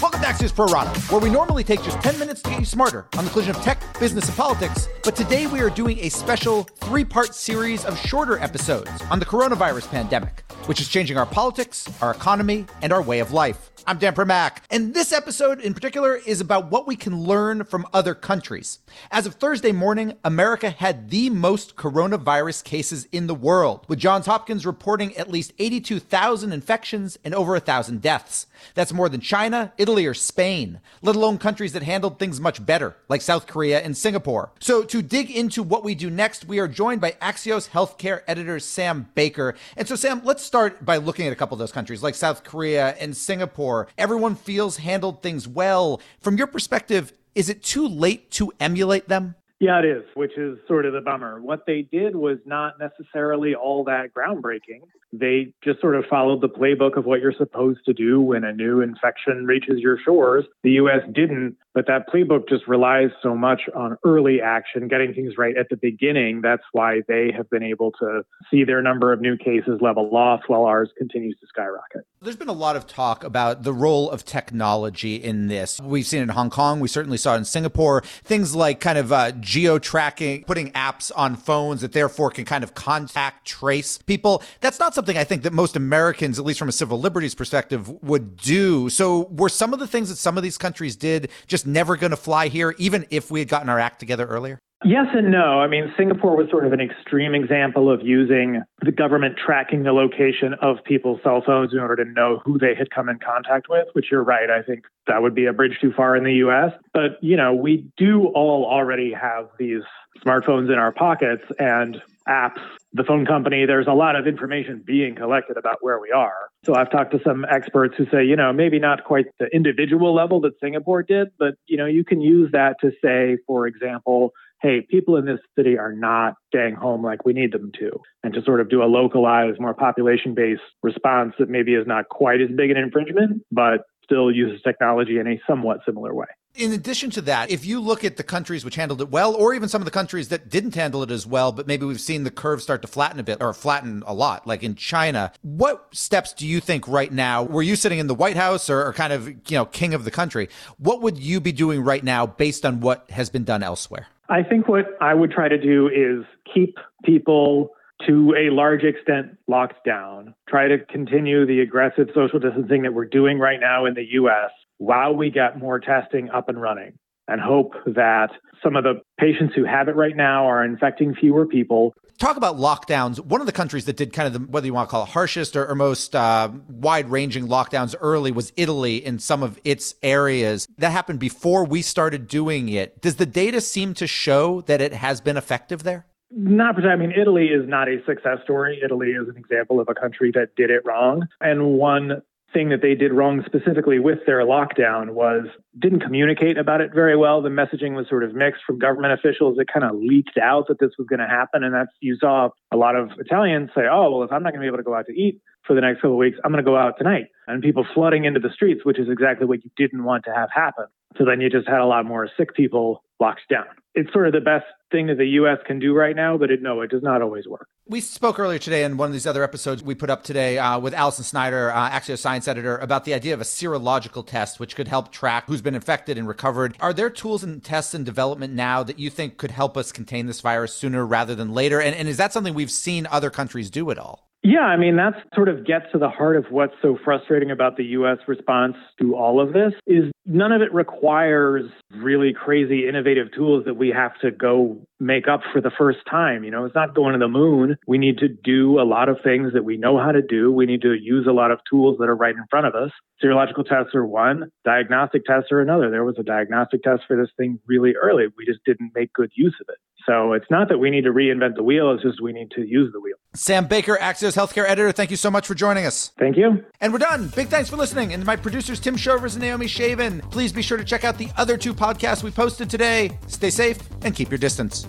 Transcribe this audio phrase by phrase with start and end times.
[0.00, 3.06] Welcome back to Pro where we normally take just 10 minutes to get you smarter
[3.16, 4.88] on the collision of tech, business, and politics.
[5.04, 9.24] But today we are doing a special three part series of shorter episodes on the
[9.24, 13.70] coronavirus pandemic, which is changing our politics, our economy, and our way of life.
[13.84, 17.84] I'm Dan Primack, and this episode in particular is about what we can learn from
[17.92, 18.78] other countries.
[19.10, 24.26] As of Thursday morning, America had the most coronavirus cases in the world, with Johns
[24.26, 28.46] Hopkins reporting at least 82,000 infections and over 1,000 deaths.
[28.74, 32.96] That's more than China, Italy, or Spain, let alone countries that handled things much better,
[33.08, 34.52] like South Korea and Singapore.
[34.60, 38.58] So, to dig into what we do next, we are joined by Axios healthcare editor
[38.58, 39.54] Sam Baker.
[39.76, 42.42] And so, Sam, let's start by looking at a couple of those countries, like South
[42.42, 46.00] Korea and Singapore Everyone feels handled things well.
[46.20, 49.36] From your perspective, is it too late to emulate them?
[49.62, 51.40] Yeah, it is, which is sort of the bummer.
[51.40, 54.80] What they did was not necessarily all that groundbreaking.
[55.12, 58.52] They just sort of followed the playbook of what you're supposed to do when a
[58.52, 60.46] new infection reaches your shores.
[60.64, 65.34] The US didn't, but that playbook just relies so much on early action, getting things
[65.38, 66.40] right at the beginning.
[66.40, 70.40] That's why they have been able to see their number of new cases level off
[70.48, 72.04] while ours continues to skyrocket.
[72.20, 75.80] There's been a lot of talk about the role of technology in this.
[75.80, 76.80] We've seen it in Hong Kong.
[76.80, 78.02] We certainly saw it in Singapore.
[78.24, 82.64] Things like kind of uh, geo tracking, putting apps on phones that therefore can kind
[82.64, 84.42] of contact trace people.
[84.60, 87.86] That's not something I think that most Americans, at least from a civil liberties perspective,
[88.02, 88.88] would do.
[88.88, 92.12] So were some of the things that some of these countries did just never going
[92.12, 94.58] to fly here, even if we had gotten our act together earlier?
[94.84, 95.60] Yes and no.
[95.60, 99.92] I mean, Singapore was sort of an extreme example of using the government tracking the
[99.92, 103.68] location of people's cell phones in order to know who they had come in contact
[103.68, 104.50] with, which you're right.
[104.50, 106.72] I think that would be a bridge too far in the US.
[106.92, 109.82] But, you know, we do all already have these
[110.24, 112.60] smartphones in our pockets and apps,
[112.92, 116.34] the phone company, there's a lot of information being collected about where we are.
[116.64, 120.14] So I've talked to some experts who say, you know, maybe not quite the individual
[120.14, 124.32] level that Singapore did, but, you know, you can use that to say, for example,
[124.62, 127.90] hey, people in this city are not staying home like we need them to,
[128.22, 132.08] and to sort of do a localized, more population based response that maybe is not
[132.08, 136.26] quite as big an infringement, but still uses technology in a somewhat similar way.
[136.54, 139.54] In addition to that, if you look at the countries which handled it well, or
[139.54, 142.24] even some of the countries that didn't handle it as well, but maybe we've seen
[142.24, 145.88] the curve start to flatten a bit or flatten a lot, like in China, what
[145.92, 148.92] steps do you think right now, were you sitting in the White House or, or
[148.92, 152.26] kind of, you know, king of the country, what would you be doing right now
[152.26, 154.08] based on what has been done elsewhere?
[154.32, 157.72] I think what I would try to do is keep people
[158.06, 163.04] to a large extent locked down, try to continue the aggressive social distancing that we're
[163.04, 166.98] doing right now in the US while we get more testing up and running
[167.32, 168.30] and hope that
[168.62, 171.94] some of the patients who have it right now are infecting fewer people.
[172.18, 173.18] Talk about lockdowns.
[173.18, 175.08] One of the countries that did kind of the, whether you want to call it
[175.08, 179.94] harshest or, or most uh, wide ranging lockdowns early was Italy in some of its
[180.02, 180.68] areas.
[180.78, 183.00] That happened before we started doing it.
[183.00, 186.06] Does the data seem to show that it has been effective there?
[186.30, 188.80] Not I mean, Italy is not a success story.
[188.82, 191.28] Italy is an example of a country that did it wrong.
[191.40, 192.22] And one
[192.52, 195.46] thing that they did wrong specifically with their lockdown was
[195.78, 197.42] didn't communicate about it very well.
[197.42, 199.58] The messaging was sort of mixed from government officials.
[199.58, 201.64] It kind of leaked out that this was going to happen.
[201.64, 204.60] And that's, you saw a lot of Italians say, oh, well, if I'm not going
[204.60, 206.52] to be able to go out to eat for the next couple of weeks, I'm
[206.52, 207.26] going to go out tonight.
[207.46, 210.50] And people flooding into the streets, which is exactly what you didn't want to have
[210.54, 210.86] happen.
[211.18, 213.66] So then you just had a lot more sick people locked down.
[213.94, 215.58] It's sort of the best thing that the U.S.
[215.64, 217.68] can do right now, but it, no, it does not always work.
[217.86, 220.78] We spoke earlier today in one of these other episodes we put up today uh,
[220.80, 224.58] with Alison Snyder, uh, Axios a science editor, about the idea of a serological test,
[224.58, 226.76] which could help track who's been infected and recovered.
[226.80, 230.26] Are there tools and tests in development now that you think could help us contain
[230.26, 231.80] this virus sooner rather than later?
[231.80, 234.31] And, and is that something we've seen other countries do at all?
[234.44, 237.76] Yeah, I mean, that sort of gets to the heart of what's so frustrating about
[237.76, 238.18] the U.S.
[238.26, 243.74] response to all of this is none of it requires really crazy innovative tools that
[243.74, 246.42] we have to go make up for the first time.
[246.42, 247.76] You know, it's not going to the moon.
[247.86, 250.50] We need to do a lot of things that we know how to do.
[250.52, 252.90] We need to use a lot of tools that are right in front of us.
[253.22, 255.88] Serological tests are one, diagnostic tests are another.
[255.88, 258.24] There was a diagnostic test for this thing really early.
[258.36, 259.78] We just didn't make good use of it.
[260.06, 262.62] So it's not that we need to reinvent the wheel, it's just we need to
[262.62, 263.16] use the wheel.
[263.34, 266.12] Sam Baker, Axios Healthcare Editor, thank you so much for joining us.
[266.18, 266.64] Thank you.
[266.80, 267.28] And we're done.
[267.28, 268.12] Big thanks for listening.
[268.12, 271.18] And to my producers, Tim Shovers and Naomi Shavin, please be sure to check out
[271.18, 273.18] the other two podcasts we posted today.
[273.26, 274.86] Stay safe and keep your distance.